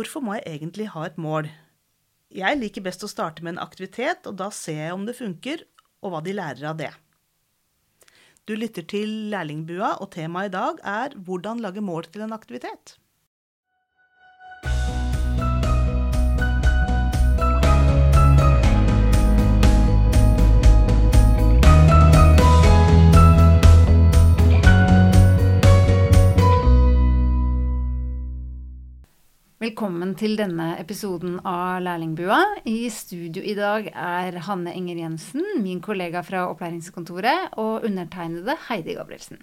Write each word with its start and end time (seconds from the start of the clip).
hvorfor 0.00 0.24
må 0.24 0.38
jeg 0.38 0.48
egentlig 0.56 0.88
ha 0.94 1.04
et 1.06 1.18
mål? 1.20 1.50
Jeg 2.32 2.56
liker 2.60 2.84
best 2.86 3.04
å 3.04 3.10
starte 3.10 3.44
med 3.44 3.56
en 3.56 3.64
aktivitet, 3.64 4.24
og 4.30 4.38
da 4.40 4.48
ser 4.54 4.78
jeg 4.86 4.96
om 4.96 5.04
det 5.08 5.18
funker, 5.18 5.64
og 6.00 6.14
hva 6.14 6.20
de 6.24 6.34
lærer 6.36 6.70
av 6.70 6.78
det. 6.78 6.90
Du 8.48 8.54
lytter 8.56 8.86
til 8.88 9.10
Lærlingbua, 9.32 9.98
og 10.00 10.12
temaet 10.14 10.50
i 10.50 10.54
dag 10.54 10.80
er 10.86 11.16
hvordan 11.26 11.60
lage 11.60 11.84
mål 11.84 12.08
til 12.08 12.24
en 12.24 12.34
aktivitet. 12.36 12.96
Velkommen 29.60 30.14
til 30.16 30.38
denne 30.38 30.70
episoden 30.80 31.34
av 31.44 31.82
Lærlingbua. 31.84 32.38
I 32.64 32.88
studio 32.88 33.42
i 33.44 33.52
dag 33.52 33.90
er 33.92 34.38
Hanne 34.46 34.72
Enger 34.72 35.02
Jensen, 35.02 35.42
min 35.60 35.82
kollega 35.84 36.22
fra 36.24 36.46
opplæringskontoret, 36.48 37.58
og 37.60 37.84
undertegnede 37.84 38.54
Heidi 38.70 38.94
Gabrielsen. 38.96 39.42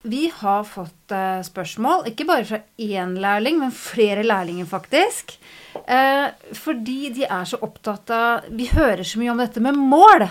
Vi 0.00 0.30
har 0.32 0.64
fått 0.64 1.12
uh, 1.12 1.44
spørsmål, 1.44 2.08
ikke 2.08 2.30
bare 2.32 2.48
fra 2.48 2.64
én 2.80 3.12
lærling, 3.20 3.60
men 3.60 3.76
flere 3.84 4.24
lærlinger, 4.24 4.64
faktisk. 4.72 5.36
Uh, 5.86 6.34
fordi 6.56 7.12
de 7.14 7.26
er 7.28 7.44
så 7.46 7.60
opptatt 7.62 8.10
av 8.10 8.46
Vi 8.50 8.66
hører 8.72 9.04
så 9.06 9.20
mye 9.20 9.30
om 9.30 9.42
dette 9.42 9.62
med 9.62 9.78
mål. 9.78 10.26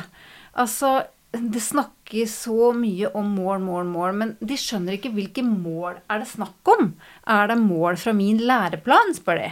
Altså, 0.60 1.06
det 1.36 1.62
snakkes 1.64 2.34
så 2.46 2.72
mye 2.76 3.12
om 3.16 3.30
mål, 3.38 3.62
mål, 3.64 3.86
mål, 3.92 4.16
men 4.20 4.34
de 4.40 4.58
skjønner 4.60 4.98
ikke 4.98 5.14
hvilke 5.16 5.44
mål 5.48 6.00
er 6.12 6.22
det 6.22 6.32
snakk 6.32 6.74
om. 6.76 6.94
Er 7.28 7.52
det 7.52 7.60
mål 7.62 8.00
fra 8.00 8.14
min 8.16 8.40
læreplan, 8.44 9.16
spør 9.18 9.42
de. 9.42 9.50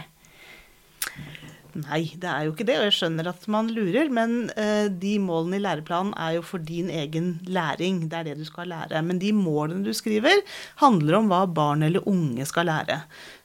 Nei, 1.74 2.04
det 2.22 2.28
er 2.30 2.44
jo 2.46 2.52
ikke 2.52 2.66
det, 2.68 2.76
og 2.78 2.84
jeg 2.86 2.94
skjønner 2.94 3.28
at 3.32 3.46
man 3.50 3.68
lurer. 3.74 4.10
Men 4.14 4.34
eh, 4.60 4.86
de 4.86 5.16
målene 5.22 5.58
i 5.58 5.62
læreplanen 5.64 6.12
er 6.14 6.36
jo 6.36 6.44
for 6.46 6.62
din 6.62 6.90
egen 6.92 7.32
læring. 7.50 8.04
Det 8.10 8.20
er 8.20 8.28
det 8.28 8.36
du 8.38 8.44
skal 8.46 8.70
lære. 8.70 9.02
Men 9.02 9.18
de 9.22 9.32
målene 9.34 9.82
du 9.82 9.90
skriver, 9.96 10.44
handler 10.82 11.18
om 11.18 11.32
hva 11.32 11.42
barn 11.50 11.82
eller 11.82 12.06
unge 12.10 12.46
skal 12.46 12.70
lære. 12.70 13.00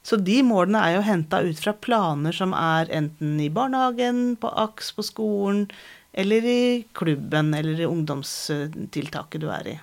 Så 0.06 0.20
de 0.22 0.40
målene 0.46 0.84
er 0.86 0.98
jo 0.98 1.06
henta 1.08 1.42
ut 1.42 1.58
fra 1.58 1.74
planer 1.74 2.36
som 2.36 2.54
er 2.54 2.92
enten 2.94 3.34
i 3.42 3.50
barnehagen, 3.50 4.36
på 4.40 4.54
AKS, 4.68 4.94
på 4.94 5.06
skolen, 5.10 5.66
eller 6.14 6.46
i 6.46 6.62
klubben 6.94 7.54
eller 7.54 7.82
i 7.82 7.90
ungdomstiltaket 7.90 9.42
du 9.42 9.50
er 9.50 9.74
i. 9.74 9.78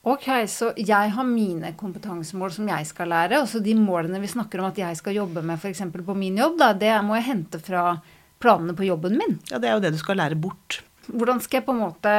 Ok, 0.00 0.26
så 0.48 0.70
jeg 0.80 1.12
har 1.12 1.26
mine 1.28 1.74
kompetansemål 1.76 2.54
som 2.54 2.68
jeg 2.72 2.86
skal 2.88 3.10
lære. 3.12 3.42
Og 3.42 3.48
så 3.50 3.60
de 3.60 3.74
målene 3.76 4.20
vi 4.22 4.30
snakker 4.32 4.62
om 4.62 4.70
at 4.70 4.78
jeg 4.80 4.96
skal 4.96 5.18
jobbe 5.18 5.42
med 5.44 5.60
f.eks. 5.60 5.82
på 5.92 6.16
min 6.16 6.38
jobb, 6.40 6.56
da, 6.62 6.72
det 6.72 6.94
må 7.04 7.18
jeg 7.18 7.28
hente 7.28 7.60
fra 7.60 7.98
planene 8.40 8.72
på 8.76 8.86
jobben 8.88 9.18
min. 9.20 9.36
Ja, 9.50 9.60
det 9.60 9.68
er 9.68 9.76
jo 9.76 9.84
det 9.84 9.92
du 9.92 10.00
skal 10.00 10.16
lære 10.22 10.40
bort. 10.40 10.80
Hvordan 11.10 11.42
skal 11.44 11.60
jeg 11.60 11.66
på 11.66 11.74
en 11.74 11.82
måte 11.82 12.14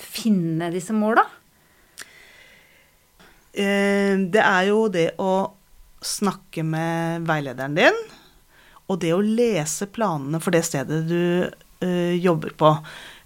finne 0.00 0.70
disse 0.72 0.96
måla? 0.96 1.26
Eh, 3.52 4.16
det 4.32 4.40
er 4.40 4.70
jo 4.70 4.86
det 4.92 5.10
å 5.20 5.52
snakke 6.02 6.64
med 6.64 7.26
veilederen 7.28 7.76
din, 7.76 7.98
og 8.88 9.02
det 9.04 9.12
å 9.12 9.20
lese 9.20 9.86
planene 9.92 10.40
for 10.42 10.54
det 10.54 10.64
stedet 10.66 11.02
du 11.10 11.44
eh, 11.84 12.16
jobber 12.16 12.56
på. 12.56 12.72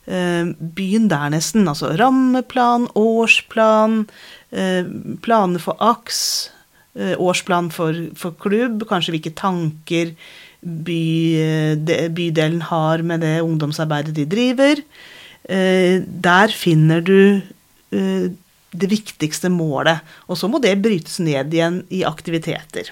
Eh, 0.06 0.52
begynn 0.58 1.08
der, 1.10 1.30
nesten. 1.34 1.66
Altså 1.66 1.90
rammeplan, 1.98 2.86
årsplan, 2.94 4.04
eh, 4.54 4.86
planer 5.22 5.62
for 5.62 5.74
AKS, 5.82 6.50
eh, 6.94 7.14
årsplan 7.18 7.72
for, 7.74 7.92
for 8.14 8.36
klubb, 8.38 8.86
kanskje 8.86 9.16
hvilke 9.16 9.34
tanker 9.34 10.14
by, 10.62 11.76
bydelen 12.14 12.62
har 12.70 13.02
med 13.02 13.20
det 13.20 13.40
ungdomsarbeidet 13.42 14.14
de 14.16 14.24
driver. 14.26 14.80
Der 15.46 16.48
finner 16.50 17.00
du 17.06 17.40
det 17.92 18.88
viktigste 18.90 19.46
målet, 19.52 20.00
og 20.26 20.40
så 20.40 20.48
må 20.50 20.58
det 20.58 20.72
brytes 20.82 21.20
ned 21.22 21.54
igjen 21.54 21.84
i 21.94 22.02
aktiviteter. 22.02 22.90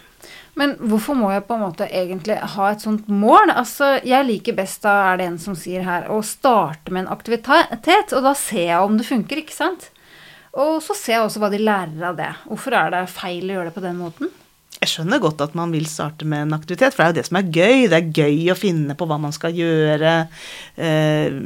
Men 0.59 0.77
hvorfor 0.79 1.17
må 1.19 1.33
jeg 1.33 1.47
på 1.49 1.57
en 1.57 1.65
måte 1.65 1.89
egentlig 1.91 2.37
ha 2.55 2.69
et 2.71 2.85
sånt 2.85 3.09
mål? 3.11 3.51
Altså, 3.51 3.97
Jeg 4.07 4.27
liker 4.29 4.55
best, 4.55 4.83
da 4.87 4.95
er 5.11 5.19
det 5.19 5.27
en 5.27 5.41
som 5.43 5.57
sier 5.59 5.83
her, 5.83 6.07
å 6.11 6.21
starte 6.23 6.95
med 6.95 7.05
en 7.05 7.13
aktivitet. 7.15 8.15
Og 8.15 8.23
da 8.23 8.35
ser 8.39 8.69
jeg 8.71 8.81
om 8.85 8.97
det 8.99 9.09
funker, 9.09 9.43
ikke 9.43 9.57
sant? 9.57 9.91
Og 10.55 10.79
så 10.85 10.95
ser 10.95 11.17
jeg 11.19 11.27
også 11.27 11.43
hva 11.43 11.51
de 11.51 11.59
lærer 11.59 12.07
av 12.07 12.17
det. 12.19 12.31
Hvorfor 12.47 12.79
er 12.79 12.95
det 12.95 13.05
feil 13.11 13.51
å 13.51 13.57
gjøre 13.59 13.71
det 13.71 13.75
på 13.75 13.83
den 13.83 13.99
måten? 13.99 14.31
Jeg 14.85 14.91
skjønner 14.91 15.21
godt 15.23 15.41
at 15.41 15.55
man 15.57 15.73
vil 15.73 15.87
starte 15.89 16.27
med 16.29 16.45
en 16.45 16.57
aktivitet, 16.57 16.95
for 16.95 17.01
det 17.01 17.07
er 17.07 17.13
jo 17.13 17.19
det 17.19 17.27
som 17.29 17.39
er 17.41 17.51
gøy. 17.57 17.85
Det 17.91 17.99
er 17.99 18.17
gøy 18.19 18.41
å 18.53 18.59
finne 18.59 18.97
på 18.99 19.07
hva 19.09 19.19
man 19.23 19.35
skal 19.35 19.55
gjøre. 19.57 20.15
Eh, 20.77 21.37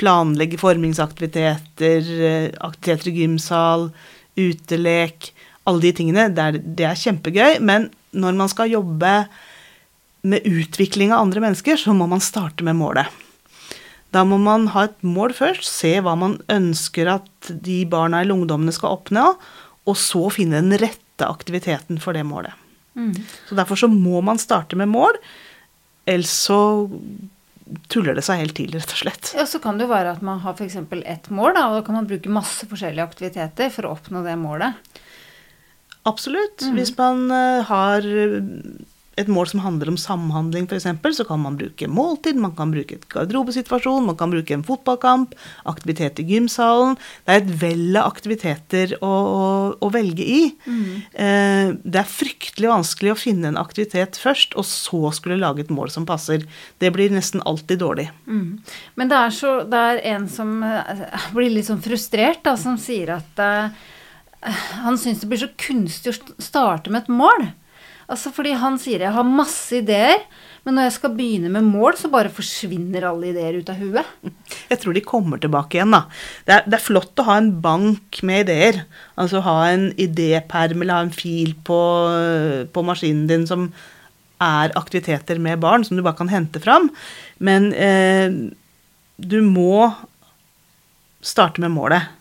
planlegge 0.00 0.58
formingsaktiviteter, 0.60 2.08
eh, 2.28 2.48
aktiviteter 2.68 3.12
i 3.12 3.16
gymsal, 3.22 3.88
utelek. 4.38 5.30
Alle 5.68 5.84
de 5.84 5.94
tingene. 6.00 6.28
Det 6.32 6.44
er, 6.44 6.58
det 6.80 6.88
er 6.88 6.98
kjempegøy. 6.98 7.60
Men 7.60 7.90
når 8.16 8.36
man 8.38 8.50
skal 8.50 8.72
jobbe 8.72 9.14
med 10.28 10.46
utvikling 10.48 11.12
av 11.12 11.26
andre 11.26 11.44
mennesker, 11.44 11.78
så 11.78 11.94
må 11.96 12.08
man 12.10 12.24
starte 12.24 12.66
med 12.66 12.78
målet. 12.78 13.08
Da 14.14 14.24
må 14.24 14.38
man 14.40 14.70
ha 14.72 14.86
et 14.88 15.02
mål 15.04 15.34
først, 15.36 15.66
se 15.68 15.98
hva 16.04 16.14
man 16.18 16.38
ønsker 16.50 17.10
at 17.18 17.50
de 17.64 17.82
barna 17.90 18.22
eller 18.22 18.38
ungdommene 18.38 18.72
skal 18.74 18.96
oppnå, 18.96 19.26
og 19.88 19.96
så 20.00 20.28
finne 20.32 20.62
den 20.62 20.80
rette 20.80 21.28
aktiviteten 21.28 22.00
for 22.00 22.16
det 22.16 22.24
målet. 22.28 22.56
Mm. 22.98 23.12
Så 23.48 23.58
Derfor 23.58 23.78
så 23.84 23.88
må 23.92 24.22
man 24.24 24.40
starte 24.40 24.78
med 24.80 24.90
mål, 24.90 25.18
ellers 26.08 26.32
så 26.48 26.60
tuller 27.92 28.16
det 28.16 28.24
seg 28.24 28.40
helt 28.40 28.56
til, 28.56 28.72
rett 28.72 28.94
og 28.94 29.02
slett. 29.02 29.34
Ja, 29.36 29.44
Så 29.46 29.60
kan 29.60 29.76
det 29.76 29.84
jo 29.84 29.92
være 29.92 30.14
at 30.16 30.24
man 30.24 30.40
har 30.40 30.56
f.eks. 30.56 30.78
ett 31.04 31.28
mål, 31.28 31.52
da, 31.54 31.66
og 31.68 31.78
da 31.78 31.84
kan 31.84 31.98
man 32.00 32.08
bruke 32.08 32.32
masse 32.32 32.68
forskjellige 32.68 33.04
aktiviteter 33.04 33.68
for 33.74 33.86
å 33.86 33.92
oppnå 33.98 34.24
det 34.24 34.38
målet. 34.40 34.98
Absolutt. 36.08 36.64
Mm. 36.64 36.78
Hvis 36.78 36.94
man 36.98 37.26
uh, 37.30 37.66
har 37.68 38.06
et 39.18 39.30
mål 39.30 39.48
som 39.50 39.62
handler 39.64 39.90
om 39.90 39.98
samhandling, 39.98 40.68
f.eks., 40.68 41.16
så 41.16 41.26
kan 41.26 41.40
man 41.42 41.56
bruke 41.58 41.88
måltid, 41.90 42.38
man 42.38 42.54
kan 42.56 42.70
bruke 42.70 42.98
et 42.98 43.06
garderobesituasjon, 43.10 44.06
man 44.06 44.18
kan 44.18 44.30
bruke 44.32 44.54
en 44.54 44.64
fotballkamp, 44.66 45.34
aktivitet 45.70 46.22
i 46.22 46.26
gymsalen. 46.28 46.94
Det 47.26 47.34
er 47.34 47.42
et 47.42 47.50
vell 47.62 47.98
av 47.98 48.12
aktiviteter 48.12 48.94
å, 49.00 49.10
å, 49.10 49.42
å, 49.82 49.90
velge 49.94 50.22
i. 50.22 50.40
Mm. 50.68 50.86
Eh, 51.24 51.72
det 51.82 52.02
er 52.02 52.12
fryktelig 52.12 52.70
vanskelig 52.70 53.14
å 53.14 53.18
finne 53.18 53.50
en 53.50 53.60
aktivitet 53.60 54.20
først, 54.22 54.54
og 54.58 54.66
så 54.68 55.12
skulle 55.16 55.40
lage 55.42 55.66
et 55.66 55.74
mål 55.74 55.92
som 55.94 56.06
passer. 56.08 56.46
Det 56.78 56.92
blir 56.94 57.12
nesten 57.14 57.42
alltid 57.42 57.82
dårlig. 57.82 58.08
Mm. 58.30 58.58
Men 59.00 59.10
det 59.10 59.22
er, 59.26 59.34
så, 59.34 59.58
det 59.66 59.84
er 59.92 60.02
en 60.14 60.30
som 60.30 60.58
blir 61.34 61.50
litt 61.58 61.66
sånn 61.68 61.82
frustrert, 61.82 62.44
da, 62.46 62.54
som 62.60 62.78
sier 62.80 63.16
at 63.18 63.46
han 64.42 64.98
syns 65.00 65.22
det 65.22 65.30
blir 65.30 65.40
så 65.40 65.50
kunstig 65.58 66.12
å 66.12 66.42
starte 66.42 66.92
med 66.92 67.04
et 67.06 67.10
mål. 67.10 67.48
Altså 68.08 68.30
fordi 68.32 68.54
han 68.56 68.78
sier 68.80 69.02
jeg 69.04 69.12
har 69.12 69.26
masse 69.26 69.82
ideer, 69.82 70.22
men 70.64 70.76
når 70.76 70.88
jeg 70.88 70.94
skal 70.96 71.12
begynne 71.16 71.50
med 71.52 71.66
mål, 71.68 71.96
så 71.96 72.10
bare 72.12 72.32
forsvinner 72.32 73.04
alle 73.08 73.30
ideer 73.30 73.58
ut 73.60 73.68
av 73.72 73.78
huet. 73.80 74.08
Jeg 74.68 74.80
tror 74.82 74.96
de 74.96 75.02
kommer 75.04 75.40
tilbake 75.40 75.78
igjen, 75.78 75.94
da. 75.94 76.02
Det 76.44 76.52
er, 76.56 76.66
det 76.68 76.76
er 76.76 76.84
flott 76.84 77.22
å 77.22 77.24
ha 77.24 77.38
en 77.40 77.50
bank 77.64 78.18
med 78.26 78.42
ideer. 78.42 78.82
Altså 79.16 79.40
ha 79.46 79.54
en 79.70 79.86
idéperm 79.96 80.84
eller 80.84 80.98
ha 80.98 81.06
en 81.06 81.14
fil 81.14 81.54
på, 81.64 81.78
på, 82.74 82.84
maskinen 82.84 83.24
din 83.30 83.46
som 83.48 83.70
er 84.44 84.74
aktiviteter 84.76 85.40
med 85.40 85.62
barn, 85.62 85.86
som 85.88 85.96
du 85.96 86.04
bare 86.04 86.18
kan 86.20 86.32
hente 86.32 86.60
fram. 86.60 86.90
Men 87.40 87.70
eh, 87.72 88.28
du 89.16 89.40
må 89.46 89.88
starte 91.24 91.64
med 91.64 91.72
målet. 91.74 92.17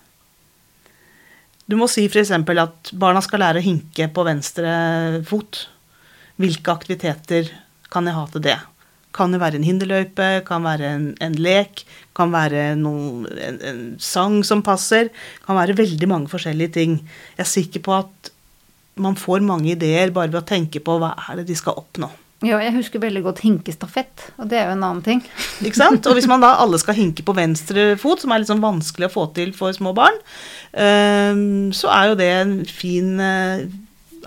Du 1.67 1.75
må 1.75 1.89
si 1.91 2.05
f.eks. 2.07 2.31
at 2.31 2.91
barna 2.95 3.21
skal 3.23 3.43
lære 3.43 3.59
å 3.59 3.65
hinke 3.65 4.07
på 4.15 4.23
venstre 4.23 4.71
fot. 5.27 5.65
Hvilke 6.39 6.71
aktiviteter 6.71 7.49
kan 7.91 8.07
jeg 8.07 8.15
ha 8.15 8.25
til 8.31 8.43
det? 8.45 8.57
Kan 9.17 9.33
det 9.33 9.41
være 9.41 9.59
en 9.59 9.65
hinderløype, 9.65 10.27
kan 10.47 10.63
være 10.63 10.91
en, 10.93 11.05
en 11.23 11.35
lek, 11.41 11.83
kan 12.15 12.31
være 12.31 12.69
noen, 12.79 13.25
en, 13.41 13.59
en, 13.65 13.81
sang 13.99 14.39
som 14.47 14.61
passer. 14.63 15.09
Kan 15.43 15.59
være 15.59 15.75
veldig 15.79 16.09
mange 16.11 16.31
forskjellige 16.31 16.75
ting. 16.77 16.99
Jeg 17.35 17.43
er 17.43 17.51
sikker 17.51 17.83
på 17.83 17.97
at 17.97 18.31
man 19.01 19.17
får 19.19 19.43
mange 19.45 19.73
ideer 19.73 20.13
bare 20.15 20.31
ved 20.31 20.43
å 20.43 20.47
tenke 20.47 20.79
på 20.83 20.97
hva 21.01 21.15
er 21.27 21.41
det 21.41 21.49
de 21.49 21.57
skal 21.57 21.77
oppnå. 21.81 22.09
Ja, 22.45 22.59
jeg 22.61 22.75
husker 22.75 23.01
veldig 23.01 23.23
godt 23.25 23.39
hinkestafett, 23.41 24.27
og 24.37 24.51
det 24.51 24.59
er 24.59 24.67
jo 24.67 24.75
en 24.75 24.83
annen 24.85 25.01
ting. 25.05 25.23
Ikke 25.65 25.79
sant? 25.79 26.05
Og 26.05 26.17
hvis 26.17 26.27
man 26.29 26.43
da 26.43 26.51
alle 26.61 26.77
skal 26.77 26.97
hinke 26.99 27.25
på 27.25 27.33
venstre 27.37 27.89
fot, 27.97 28.21
som 28.21 28.33
er 28.33 28.43
litt 28.43 28.51
sånn 28.51 28.61
vanskelig 28.61 29.09
å 29.09 29.13
få 29.15 29.25
til 29.33 29.55
for 29.57 29.73
små 29.73 29.95
barn, 29.97 30.19
ehm, 30.77 31.73
så 31.73 31.89
er 31.95 32.11
jo 32.11 32.19
det 32.19 32.29
en 32.35 32.55
fin 32.69 33.15
eh, 33.17 33.65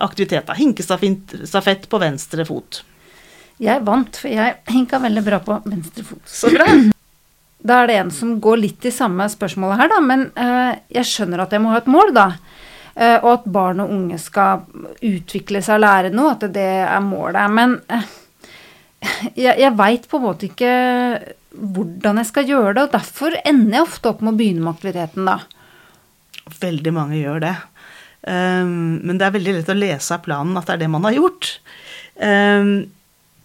aktivitet. 0.03 0.49
da. 0.49 0.59
Hinkestafett 0.59 1.87
på 1.91 2.03
venstre 2.03 2.47
fot. 2.49 2.83
Jeg 3.61 3.85
vant, 3.87 4.17
for 4.17 4.33
jeg 4.33 4.57
hinka 4.73 4.99
veldig 5.05 5.23
bra 5.23 5.39
på 5.45 5.61
venstre 5.69 6.07
fot. 6.09 6.25
Så 6.27 6.51
bra. 6.51 6.67
Da 7.61 7.83
er 7.83 7.91
det 7.91 7.99
en 8.01 8.11
som 8.15 8.39
går 8.43 8.59
litt 8.63 8.87
i 8.89 8.95
samme 8.95 9.27
spørsmålet 9.31 9.85
her, 9.85 9.93
da. 9.93 10.03
Men 10.03 10.31
eh, 10.35 10.81
jeg 10.99 11.07
skjønner 11.13 11.45
at 11.45 11.55
jeg 11.55 11.63
må 11.63 11.75
ha 11.75 11.83
et 11.83 11.91
mål, 11.95 12.11
da. 12.17 12.33
Eh, 12.95 13.19
og 13.21 13.31
at 13.33 13.51
barn 13.53 13.83
og 13.85 13.93
unge 13.95 14.19
skal 14.21 14.65
utvikle 15.07 15.63
seg 15.63 15.79
og 15.79 15.85
lære 15.85 16.15
noe. 16.15 16.35
At 16.35 16.49
det 16.55 16.71
er 16.87 17.05
målet. 17.05 17.55
Men 17.55 17.79
eh, 17.91 18.09
jeg, 19.35 19.57
jeg 19.61 19.77
veit 19.79 20.09
på 20.11 20.21
en 20.21 20.27
måte 20.27 20.51
ikke 20.51 20.75
hvordan 21.51 22.21
jeg 22.21 22.31
skal 22.31 22.51
gjøre 22.51 22.75
det. 22.77 22.87
Og 22.87 22.95
derfor 22.95 23.37
ender 23.45 23.79
jeg 23.79 23.89
ofte 23.89 24.13
opp 24.13 24.23
med 24.25 24.35
å 24.35 24.41
begynne 24.41 24.65
med 24.65 24.75
aktiviteten, 24.75 25.29
da. 25.29 25.41
Veldig 26.61 26.95
mange 26.95 27.21
gjør 27.21 27.45
det. 27.45 27.57
Um, 28.21 29.01
men 29.07 29.17
det 29.17 29.27
er 29.27 29.37
veldig 29.39 29.53
lett 29.57 29.71
å 29.73 29.79
lese 29.79 30.13
av 30.13 30.25
planen 30.27 30.59
at 30.61 30.67
det 30.69 30.75
er 30.75 30.83
det 30.83 30.91
man 30.93 31.07
har 31.09 31.17
gjort. 31.17 31.55
Um, 32.21 32.75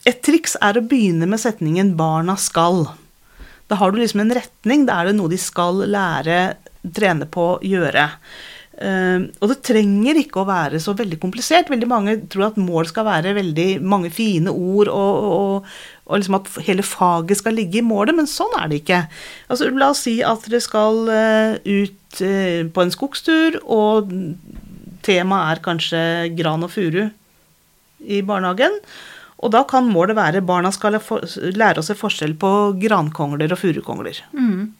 et 0.06 0.20
triks 0.26 0.58
er 0.62 0.78
å 0.78 0.86
begynne 0.86 1.30
med 1.30 1.42
setningen 1.42 1.96
'barna 1.98 2.36
skal'. 2.38 2.90
Da 3.72 3.80
har 3.80 3.92
du 3.92 3.98
liksom 3.98 4.22
en 4.22 4.36
retning. 4.36 4.86
Da 4.86 5.00
er 5.00 5.10
det 5.10 5.16
noe 5.18 5.32
de 5.32 5.40
skal 5.42 5.86
lære, 5.90 6.58
trene 6.94 7.26
på, 7.26 7.56
gjøre. 7.66 8.10
Uh, 8.76 9.32
og 9.40 9.54
det 9.54 9.62
trenger 9.64 10.18
ikke 10.20 10.42
å 10.42 10.50
være 10.50 10.82
så 10.84 10.96
veldig 10.98 11.20
komplisert. 11.22 11.72
Veldig 11.72 11.88
mange 11.88 12.18
tror 12.32 12.50
at 12.50 12.60
mål 12.60 12.90
skal 12.90 13.08
være 13.08 13.36
veldig 13.38 13.70
mange 13.88 14.12
fine 14.14 14.52
ord, 14.52 14.92
og, 14.92 15.30
og, 15.32 15.72
og 16.06 16.20
liksom 16.20 16.40
at 16.42 16.52
hele 16.68 16.86
faget 16.86 17.40
skal 17.40 17.56
ligge 17.56 17.80
i 17.80 17.86
målet, 17.86 18.18
men 18.18 18.30
sånn 18.30 18.52
er 18.60 18.70
det 18.72 18.82
ikke. 18.84 19.02
Altså, 19.48 19.72
la 19.72 19.92
oss 19.94 20.04
si 20.08 20.18
at 20.28 20.44
dere 20.50 20.64
skal 20.64 21.02
uh, 21.08 21.56
ut 21.64 22.22
uh, 22.22 22.62
på 22.68 22.86
en 22.86 22.94
skogstur, 22.94 23.62
og 23.64 24.12
temaet 25.06 25.56
er 25.56 25.66
kanskje 25.66 26.06
gran 26.36 26.66
og 26.66 26.74
furu 26.76 27.06
i 28.06 28.24
barnehagen. 28.26 28.82
Og 29.44 29.52
da 29.54 29.64
kan 29.68 29.88
målet 29.88 30.18
være 30.18 30.44
barna 30.46 30.72
skal 30.74 30.98
lære 30.98 31.82
å 31.82 31.86
se 31.86 31.96
forskjell 31.98 32.36
på 32.42 32.52
grankongler 32.82 33.54
og 33.54 33.62
furukongler. 33.62 34.24
Mm. 34.36 34.75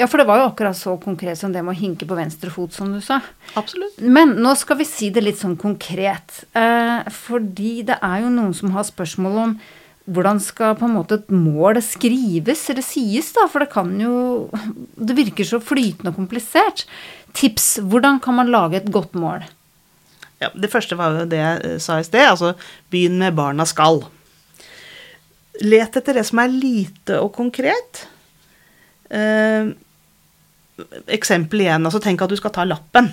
Ja, 0.00 0.06
for 0.08 0.16
det 0.16 0.24
var 0.30 0.38
jo 0.40 0.46
akkurat 0.48 0.76
så 0.78 0.94
konkret 0.96 1.36
som 1.36 1.52
det 1.52 1.60
med 1.60 1.74
å 1.74 1.80
hinke 1.80 2.06
på 2.08 2.16
venstre 2.16 2.48
fot, 2.52 2.72
som 2.72 2.88
du 2.94 3.02
sa. 3.04 3.18
Absolutt. 3.60 3.98
Men 4.00 4.32
nå 4.40 4.54
skal 4.56 4.78
vi 4.80 4.86
si 4.88 5.10
det 5.12 5.20
litt 5.26 5.36
sånn 5.36 5.58
konkret. 5.60 6.38
Eh, 6.56 7.10
fordi 7.12 7.82
det 7.90 7.98
er 8.00 8.22
jo 8.22 8.30
noen 8.32 8.54
som 8.56 8.72
har 8.72 8.86
spørsmål 8.88 9.36
om 9.42 9.52
hvordan 10.10 10.40
skal 10.42 10.78
på 10.78 10.86
en 10.88 10.94
måte 10.96 11.18
et 11.20 11.28
mål 11.34 11.82
skrives 11.84 12.62
eller 12.72 12.86
sies, 12.86 13.28
da? 13.36 13.44
For 13.50 13.62
det 13.62 13.68
kan 13.74 13.92
jo 14.00 14.48
Det 14.96 15.16
virker 15.18 15.44
så 15.46 15.60
flytende 15.60 16.14
og 16.14 16.16
komplisert. 16.16 16.86
Tips. 17.36 17.78
Hvordan 17.84 18.22
kan 18.24 18.34
man 18.40 18.50
lage 18.50 18.80
et 18.80 18.90
godt 18.90 19.12
mål? 19.12 19.44
Ja, 20.40 20.48
Det 20.56 20.72
første 20.72 20.96
var 20.96 21.12
jo 21.12 21.28
det 21.28 21.38
jeg 21.38 21.80
sa 21.84 21.98
i 22.00 22.08
sted. 22.08 22.24
Altså 22.24 22.54
begynn 22.90 23.18
med 23.18 23.36
'barna 23.36 23.68
skal'. 23.68 24.08
Let 25.60 25.96
etter 25.96 26.14
det 26.14 26.26
som 26.26 26.38
er 26.38 26.48
lite 26.48 27.20
og 27.20 27.34
konkret. 27.36 28.06
Eh, 29.10 29.68
eksempel 31.10 31.64
igjen. 31.64 31.86
altså 31.86 32.00
Tenk 32.02 32.22
at 32.22 32.32
du 32.32 32.38
skal 32.38 32.54
ta 32.54 32.66
lappen. 32.68 33.10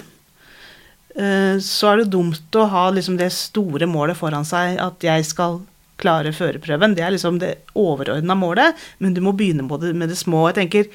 Eh, 1.18 1.56
så 1.64 1.92
er 1.92 2.02
det 2.04 2.12
dumt 2.14 2.58
å 2.60 2.68
ha 2.72 2.88
liksom 2.94 3.18
det 3.20 3.32
store 3.36 3.90
målet 3.90 4.20
foran 4.20 4.46
seg, 4.48 4.78
at 4.82 5.04
jeg 5.04 5.26
skal 5.26 5.62
klare 5.98 6.34
førerprøven. 6.36 6.94
Det 6.98 7.06
er 7.06 7.16
liksom 7.16 7.40
det 7.42 7.56
overordna 7.78 8.38
målet, 8.38 8.78
men 9.02 9.16
du 9.16 9.24
må 9.26 9.34
begynne 9.34 9.66
med 9.66 10.10
det 10.12 10.20
små. 10.20 10.46
Jeg 10.52 10.60
tenker 10.60 10.92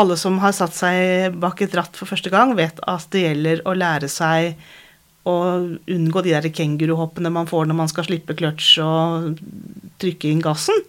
alle 0.00 0.18
som 0.20 0.40
har 0.42 0.54
satt 0.56 0.74
seg 0.76 1.36
bak 1.40 1.62
et 1.64 1.74
ratt 1.78 1.96
for 1.96 2.10
første 2.10 2.32
gang, 2.32 2.52
vet 2.58 2.80
at 2.90 3.06
det 3.14 3.24
gjelder 3.28 3.62
å 3.64 3.76
lære 3.78 4.10
seg 4.10 4.58
å 5.24 5.36
unngå 5.88 6.20
de 6.24 6.34
der 6.34 6.50
kenguruhoppene 6.52 7.32
man 7.32 7.48
får 7.48 7.68
når 7.68 7.78
man 7.78 7.88
skal 7.88 8.04
slippe 8.04 8.36
kløtsj 8.36 8.82
og 8.84 9.38
trykke 10.02 10.28
inn 10.28 10.42
gassen. 10.44 10.82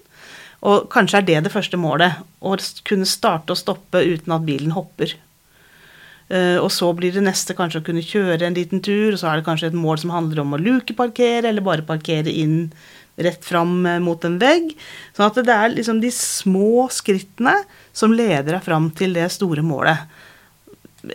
Og 0.64 0.88
kanskje 0.94 1.20
er 1.20 1.28
det 1.28 1.44
det 1.46 1.54
første 1.54 1.78
målet. 1.80 2.24
Å 2.40 2.56
kunne 2.88 3.08
starte 3.10 3.54
og 3.54 3.60
stoppe 3.60 4.02
uten 4.06 4.34
at 4.36 4.46
bilen 4.48 4.76
hopper. 4.76 5.18
Uh, 6.26 6.58
og 6.58 6.72
så 6.74 6.88
blir 6.98 7.14
det 7.14 7.22
neste 7.22 7.54
kanskje 7.54 7.84
å 7.84 7.86
kunne 7.86 8.02
kjøre 8.02 8.48
en 8.48 8.56
liten 8.58 8.82
tur, 8.82 9.14
og 9.14 9.20
så 9.22 9.30
er 9.30 9.40
det 9.40 9.46
kanskje 9.46 9.70
et 9.70 9.78
mål 9.78 10.00
som 10.02 10.14
handler 10.16 10.42
om 10.42 10.56
å 10.58 10.62
lukeparkere, 10.62 11.52
eller 11.52 11.66
bare 11.66 11.86
parkere 11.86 12.34
inn 12.34 12.72
rett 13.22 13.46
fram 13.46 13.84
uh, 13.86 14.00
mot 14.02 14.26
en 14.26 14.40
vegg. 14.42 14.72
Sånn 15.14 15.28
at 15.28 15.38
det 15.46 15.54
er 15.54 15.76
liksom 15.76 16.02
de 16.02 16.10
små 16.14 16.88
skrittene 16.94 17.60
som 17.94 18.16
leder 18.16 18.56
deg 18.56 18.66
fram 18.66 18.90
til 18.98 19.14
det 19.18 19.28
store 19.36 19.62
målet. 19.66 20.02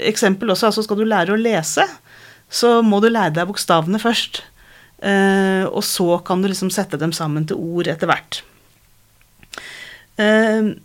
Eksempel 0.07 0.55
også, 0.55 0.71
altså 0.71 0.87
skal 0.87 1.03
du 1.03 1.09
lære 1.11 1.35
å 1.35 1.41
lese, 1.41 1.89
så 2.47 2.77
må 2.87 3.03
du 3.03 3.11
lære 3.11 3.35
deg 3.35 3.51
bokstavene 3.51 3.99
først. 4.03 4.45
Uh, 5.03 5.67
og 5.73 5.83
så 5.87 6.21
kan 6.23 6.39
du 6.39 6.53
liksom 6.53 6.71
sette 6.71 7.01
dem 7.01 7.11
sammen 7.17 7.51
til 7.51 7.59
ord 7.59 7.91
etter 7.91 8.07
hvert. 8.07 8.45
Uh, 10.21 10.77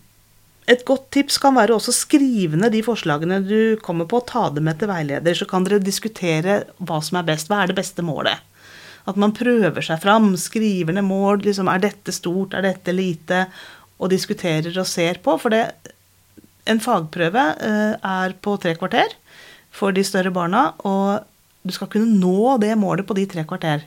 et 0.65 0.81
godt 0.87 1.11
tips 1.13 1.37
kan 1.41 1.53
være 1.53 1.75
også 1.75 1.93
skrive 1.93 2.57
ned 2.57 2.73
de 2.73 2.81
forslagene 2.85 3.37
du 3.45 3.77
kommer 3.85 4.07
på, 4.09 4.17
og 4.21 4.29
ta 4.31 4.47
dem 4.53 4.65
med 4.65 4.79
til 4.81 4.89
veileder. 4.89 5.37
Så 5.37 5.45
kan 5.49 5.65
dere 5.65 5.83
diskutere 5.83 6.63
hva 6.81 7.01
som 7.05 7.19
er 7.19 7.27
best. 7.27 7.51
Hva 7.51 7.61
er 7.61 7.71
det 7.71 7.77
beste 7.77 8.05
målet? 8.05 8.41
At 9.05 9.19
man 9.21 9.35
prøver 9.37 9.85
seg 9.85 10.01
fram, 10.01 10.31
skriver 10.41 10.95
ned 10.97 11.05
mål. 11.05 11.43
Liksom, 11.45 11.69
er 11.69 11.83
dette 11.83 12.15
stort, 12.15 12.57
er 12.57 12.65
dette 12.65 12.95
lite? 12.95 13.45
Og 14.01 14.09
diskuterer 14.09 14.73
og 14.81 14.89
ser 14.89 15.21
på. 15.23 15.37
For 15.41 15.53
det, 15.53 15.67
en 16.65 16.81
fagprøve 16.81 17.45
eh, 17.61 17.93
er 18.01 18.33
på 18.41 18.57
tre 18.61 18.73
kvarter 18.79 19.13
for 19.75 19.93
de 19.93 20.01
større 20.07 20.33
barna. 20.33 20.71
Og 20.81 21.21
du 21.61 21.73
skal 21.75 21.91
kunne 21.93 22.17
nå 22.17 22.57
det 22.63 22.73
målet 22.81 23.05
på 23.05 23.17
de 23.17 23.27
tre 23.29 23.45
kvarter. 23.45 23.85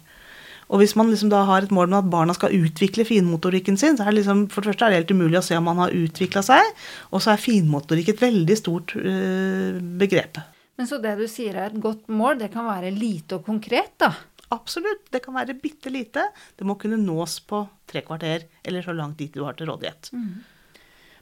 Og 0.69 0.83
hvis 0.83 0.95
man 0.99 1.09
liksom 1.09 1.31
da 1.33 1.43
har 1.49 1.65
et 1.65 1.73
mål 1.73 1.89
med 1.89 2.03
at 2.03 2.11
barna 2.13 2.35
skal 2.37 2.53
utvikle 2.53 3.07
finmotorikken 3.09 3.79
sin, 3.81 3.97
så 3.97 4.05
er 4.05 4.13
det 4.13 4.21
liksom, 4.21 4.47
for 4.53 4.61
det 4.61 4.75
første 4.75 4.87
er 4.87 4.93
det 4.93 5.01
helt 5.01 5.15
umulig 5.17 5.41
å 5.41 5.45
se 5.47 5.57
om 5.57 5.65
man 5.69 5.81
har 5.81 5.95
utvikla 5.97 6.43
seg, 6.45 6.73
og 7.09 7.25
så 7.25 7.33
er 7.33 7.43
finmotorikk 7.43 8.13
et 8.13 8.25
veldig 8.25 8.57
stort 8.61 8.97
øh, 9.01 9.79
begrep. 10.01 10.41
Men 10.79 10.91
så 10.91 11.01
det 11.03 11.17
du 11.19 11.25
sier 11.31 11.57
er 11.57 11.73
et 11.73 11.81
godt 11.83 12.11
mål, 12.13 12.37
det 12.43 12.53
kan 12.53 12.69
være 12.69 12.93
lite 12.95 13.41
og 13.41 13.49
konkret, 13.49 13.97
da? 13.99 14.13
Absolutt. 14.55 15.09
Det 15.13 15.21
kan 15.25 15.37
være 15.37 15.57
bitte 15.61 15.91
lite. 15.93 16.23
Det 16.57 16.65
må 16.65 16.79
kunne 16.81 17.01
nås 17.01 17.41
på 17.49 17.65
tre 17.89 18.05
kvarter, 18.07 18.47
eller 18.63 18.85
så 18.85 18.95
langt 18.97 19.19
dit 19.19 19.35
du 19.35 19.43
har 19.45 19.57
til 19.59 19.69
rådighet. 19.69 20.13
Mm. 20.13 20.31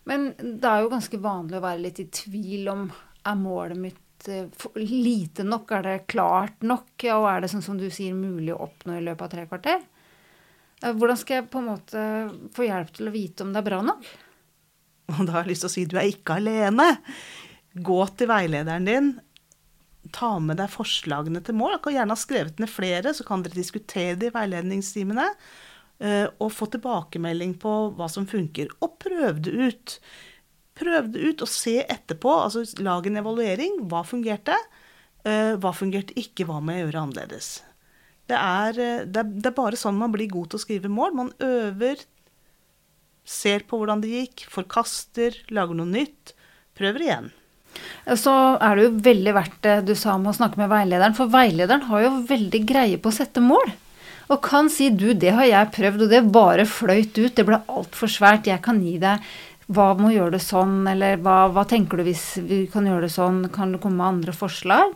Men 0.07 0.29
det 0.39 0.71
er 0.71 0.85
jo 0.85 0.93
ganske 0.93 1.19
vanlig 1.23 1.59
å 1.59 1.65
være 1.65 1.83
litt 1.83 2.03
i 2.03 2.11
tvil 2.15 2.69
om 2.71 2.85
er 3.27 3.39
målet 3.41 3.81
mitt 3.81 4.03
lite 4.77 5.45
nok? 5.45 5.71
Er 5.77 5.83
det 5.83 6.07
klart 6.13 6.63
nok? 6.63 6.95
Og 7.13 7.27
er 7.31 7.43
det 7.43 7.51
sånn 7.53 7.65
som 7.65 7.79
du 7.81 7.89
sier, 7.91 8.17
mulig 8.17 8.55
å 8.55 8.63
oppnå 8.67 8.97
i 8.97 9.05
løpet 9.05 9.27
av 9.27 9.33
tre 9.35 9.47
kvarter? 9.51 9.85
Eh, 10.83 10.93
hvordan 10.93 11.21
skal 11.21 11.41
jeg 11.41 11.51
på 11.53 11.63
en 11.63 11.71
måte 11.73 12.07
få 12.57 12.69
hjelp 12.69 12.95
til 12.97 13.11
å 13.11 13.15
vite 13.15 13.45
om 13.45 13.53
det 13.53 13.63
er 13.63 13.69
bra 13.69 13.83
nok? 13.85 14.09
Og 15.13 15.23
da 15.23 15.37
har 15.37 15.45
jeg 15.45 15.53
lyst 15.55 15.67
til 15.67 15.71
å 15.71 15.77
si 15.77 15.87
du 15.87 15.97
er 16.01 16.11
ikke 16.11 16.41
alene. 16.41 16.89
Gå 17.77 18.01
til 18.17 18.31
veilederen 18.31 18.89
din. 18.89 19.15
Ta 20.15 20.37
med 20.43 20.61
deg 20.61 20.73
forslagene 20.73 21.43
til 21.45 21.57
mål. 21.59 21.77
Du 21.77 21.87
kan 21.87 21.97
gjerne 21.97 22.15
ha 22.15 22.21
skrevet 22.21 22.61
ned 22.63 22.71
flere, 22.71 23.15
så 23.15 23.27
kan 23.27 23.43
dere 23.45 23.59
diskutere 23.59 24.19
det 24.19 24.31
i 24.31 24.37
veiledningstimene. 24.37 25.29
Eh, 25.99 26.27
og 26.43 26.53
få 26.53 26.69
tilbakemelding 26.73 27.57
på 27.63 27.75
hva 27.97 28.09
som 28.13 28.27
funker. 28.29 28.73
Og 28.85 28.99
prøv 29.03 29.41
det 29.47 29.55
ut. 29.55 29.99
Prøv 30.77 31.13
det 31.15 31.23
ut 31.23 31.45
og 31.47 31.51
se 31.51 31.79
etterpå. 31.83 32.33
altså 32.47 32.65
Lag 32.85 33.07
en 33.09 33.23
evaluering. 33.23 33.81
Hva 33.91 34.03
fungerte? 34.07 34.57
Uh, 35.27 35.57
hva 35.61 35.73
fungerte 35.75 36.17
ikke? 36.21 36.47
Hva 36.49 36.61
må 36.61 36.77
jeg 36.77 36.87
gjøre 36.87 37.07
annerledes? 37.07 37.55
Det 38.27 38.37
er, 38.37 38.79
eh, 38.83 39.07
det, 39.07 39.23
er, 39.23 39.33
det 39.39 39.51
er, 39.53 39.55
bare 39.55 39.79
sånn 39.79 39.99
man 39.99 40.11
blir 40.15 40.27
god 40.33 40.51
til 40.51 40.59
å 40.59 40.65
skrive 40.65 40.91
mål. 40.91 41.15
Man 41.15 41.33
øver, 41.43 42.03
ser 43.27 43.63
på 43.67 43.79
hvordan 43.79 44.03
det 44.03 44.13
gikk, 44.13 44.47
forkaster, 44.51 45.39
lager 45.55 45.79
noe 45.79 45.87
nytt. 45.91 46.35
Prøver 46.77 47.07
igjen. 47.07 47.33
Så 48.19 48.33
er 48.33 48.77
det 48.77 48.87
jo 48.87 48.93
veldig 49.05 49.35
verdt 49.37 49.59
det 49.65 49.77
du 49.89 49.95
sa 49.99 50.15
om 50.17 50.29
å 50.31 50.35
snakke 50.37 50.59
med 50.61 50.71
veilederen. 50.73 51.17
For 51.17 51.31
veilederen 51.31 51.87
har 51.91 52.07
jo 52.07 52.13
veldig 52.29 52.63
greie 52.69 53.01
på 53.01 53.13
å 53.13 53.17
sette 53.17 53.43
mål. 53.45 53.75
Og 54.33 54.41
kan 54.43 54.71
si 54.73 54.89
du, 54.91 55.13
det 55.15 55.37
har 55.37 55.47
jeg 55.47 55.75
prøvd, 55.77 56.07
og 56.07 56.11
det 56.11 56.23
bare 56.35 56.67
fløyt 56.67 57.15
ut. 57.15 57.35
Det 57.37 57.47
ble 57.47 57.61
altfor 57.71 58.11
svært. 58.11 58.51
Jeg 58.51 58.63
kan 58.65 58.81
gi 58.83 58.97
deg 59.03 59.23
hva 59.67 59.87
må 59.99 60.13
gjøre 60.15 60.37
det 60.37 60.43
sånn, 60.45 60.85
eller 60.87 61.19
hva, 61.23 61.49
hva, 61.51 61.65
tenker 61.67 61.99
du 61.99 62.07
hvis 62.07 62.37
vi 62.47 62.65
kan 62.71 62.87
gjøre 62.87 63.09
det 63.09 63.15
sånn, 63.15 63.47
kan 63.55 63.73
du 63.75 63.81
komme 63.83 63.99
med 63.99 64.21
andre 64.21 64.35
forslag? 64.37 64.95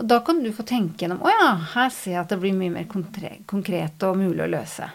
Og 0.00 0.08
da 0.08 0.20
kan 0.24 0.42
du 0.44 0.50
få 0.56 0.64
tenke 0.68 1.04
gjennom 1.04 1.22
å 1.24 1.32
ja, 1.32 1.50
her 1.74 1.92
ser 1.92 2.14
jeg 2.14 2.22
at 2.22 2.32
det 2.32 2.40
blir 2.40 2.56
mye 2.56 2.72
mer 2.72 2.88
konkret 2.88 4.06
og 4.08 4.20
mulig 4.20 4.44
å 4.44 4.50
løse. 4.52 4.88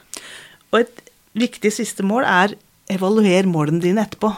Og 0.74 0.82
et 0.84 1.02
viktig 1.38 1.72
siste 1.74 2.06
mål 2.06 2.26
er 2.30 2.56
evaluer 2.92 3.50
målene 3.50 3.82
dine 3.82 4.06
etterpå. 4.06 4.32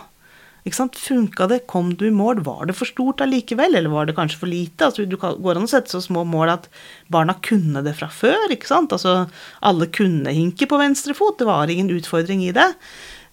Ikke 0.68 0.76
sant? 0.76 0.98
Funka 1.00 1.48
det? 1.48 1.62
Kom 1.72 1.94
du 1.96 2.08
i 2.10 2.14
mål? 2.14 2.42
Var 2.44 2.68
det 2.68 2.76
for 2.76 2.90
stort 2.90 3.22
allikevel, 3.24 3.78
eller 3.78 3.92
var 3.92 4.08
det 4.08 4.18
kanskje 4.18 4.42
for 4.42 4.52
lite? 4.52 4.90
Altså, 4.90 5.06
du 5.08 5.16
går 5.20 5.56
an 5.56 5.68
å 5.68 5.72
sette 5.72 5.94
så 5.94 6.02
små 6.04 6.26
mål 6.28 6.52
at 6.58 6.68
barna 7.12 7.38
kunne 7.44 7.84
det 7.86 7.96
fra 8.00 8.10
før. 8.12 8.52
ikke 8.52 8.68
sant? 8.68 8.92
Altså, 8.96 9.30
alle 9.64 9.88
kunne 9.96 10.36
hinke 10.36 10.68
på 10.68 10.80
venstre 10.82 11.16
fot, 11.16 11.40
det 11.40 11.48
var 11.48 11.72
ingen 11.72 11.92
utfordring 11.96 12.44
i 12.44 12.56
det. 12.56 12.68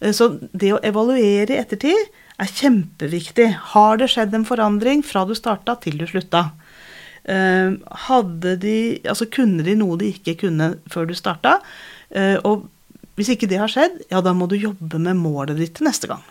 Eh, 0.04 0.12
så 0.12 0.34
det 0.52 0.74
å 0.74 0.82
evaluere 0.84 1.56
i 1.56 1.60
ettertid 1.60 2.12
er 2.42 2.50
kjempeviktig. 2.50 3.48
Har 3.72 3.98
det 4.00 4.10
skjedd 4.12 4.34
en 4.36 4.46
forandring 4.46 5.04
fra 5.06 5.24
du 5.28 5.34
starta 5.38 5.78
til 5.82 5.98
du 6.00 6.06
slutta? 6.10 6.50
Eh, 7.24 7.72
hadde 8.08 8.56
de, 8.60 8.76
altså 9.08 9.28
kunne 9.32 9.64
de 9.64 9.76
noe 9.80 9.96
de 10.00 10.12
ikke 10.12 10.36
kunne 10.44 10.74
før 10.92 11.08
du 11.08 11.16
starta? 11.18 11.58
Eh, 12.10 12.36
og 12.44 12.70
Hvis 13.14 13.28
ikke 13.30 13.46
det 13.46 13.60
har 13.60 13.70
skjedd, 13.70 14.00
ja, 14.10 14.18
da 14.18 14.32
må 14.34 14.48
du 14.50 14.56
jobbe 14.58 14.98
med 14.98 15.14
målet 15.20 15.54
ditt 15.54 15.76
til 15.78 15.86
neste 15.86 16.08
gang. 16.10 16.24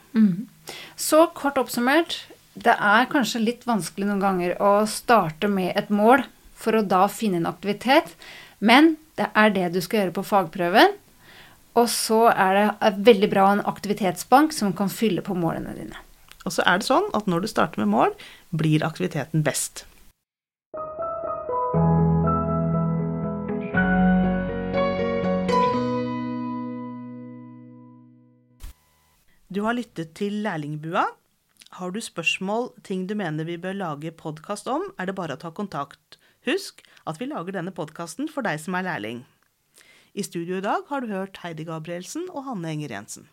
Så 1.00 1.22
kort 1.32 1.56
oppsummert, 1.56 2.18
det 2.60 2.74
er 2.75 3.08
kanskje 3.08 3.39
litt 3.39 3.63
vanskelig 3.63 4.10
noen 4.10 4.20
ganger 4.20 4.58
å 4.60 4.84
starte 4.92 5.48
med 5.48 5.72
et 5.80 5.88
mål 5.88 6.25
for 6.60 6.75
å 6.75 6.84
da 6.84 7.06
finne 7.08 7.39
en 7.39 7.48
aktivitet, 7.48 8.12
men 8.60 8.98
det 9.15 9.30
er 9.32 9.56
det 9.56 9.70
du 9.72 9.80
skal 9.80 10.01
gjøre 10.01 10.15
på 10.18 10.25
fagprøven. 10.27 11.00
Og 11.74 11.88
så 11.89 12.27
er 12.30 12.58
det 12.58 12.92
veldig 13.08 13.30
bra 13.32 13.48
en 13.51 13.63
aktivitetsbank 13.65 14.53
som 14.53 14.75
kan 14.77 14.92
fylle 14.94 15.24
på 15.25 15.34
målene 15.34 15.74
dine. 15.74 15.98
Og 16.46 16.53
så 16.53 16.65
er 16.70 16.80
det 16.80 16.86
sånn 16.86 17.08
at 17.18 17.25
når 17.30 17.44
du 17.44 17.50
starter 17.50 17.82
med 17.82 17.89
mål, 17.94 18.13
blir 18.53 18.86
aktiviteten 18.86 19.42
best. 19.46 19.88
Du 29.53 29.62
har 29.65 29.77
lyttet 29.77 30.15
til 30.18 30.42
Lærlingbua. 30.46 31.06
Har 31.77 31.94
du 31.94 32.01
spørsmål, 32.01 32.72
ting 32.86 33.06
du 33.10 33.13
mener 33.18 33.46
vi 33.46 33.58
bør 33.58 33.74
lage 33.77 34.13
podkast 34.13 34.70
om, 34.70 34.92
er 34.98 35.10
det 35.10 35.18
bare 35.18 35.38
å 35.38 35.42
ta 35.42 35.50
kontakt. 35.53 36.18
Husk 36.46 36.82
at 37.10 37.22
vi 37.22 37.30
lager 37.30 37.56
denne 37.56 37.74
podkasten 37.74 38.30
for 38.30 38.46
deg 38.46 38.62
som 38.62 38.77
er 38.77 38.86
lærling. 38.89 39.24
I 40.13 40.22
studio 40.22 40.60
i 40.60 40.62
dag 40.62 40.86
har 40.89 41.01
du 41.01 41.08
hørt 41.10 41.39
Heidi 41.41 41.63
Gabrielsen 41.65 42.27
og 42.29 42.43
Hanne 42.46 42.70
Enger 42.70 42.91
Jensen. 42.93 43.25